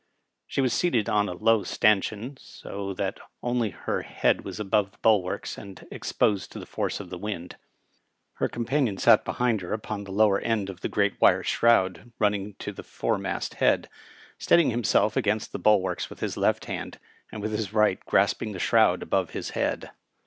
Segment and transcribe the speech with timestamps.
[0.47, 4.97] She was seated on a low stanchion, so that only her head was above the
[5.03, 7.55] bulwarks and exposed to the force of the wind.
[8.37, 12.55] Her companion sat behind her upon the lower end of the great wire shroud running
[12.55, 13.89] to the foremast head,
[14.39, 16.97] steadying himself against the bulwarks with his left hand,
[17.31, 19.91] and with his right grasping the shroud above his head.